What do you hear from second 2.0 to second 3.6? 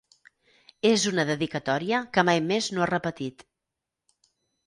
que mai més no ha repetit.